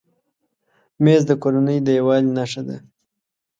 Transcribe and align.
مېز 1.03 1.21
د 1.27 1.31
کورنۍ 1.43 1.77
د 1.83 1.87
یووالي 1.97 2.29
نښه 2.37 2.61
ده. 2.67 2.77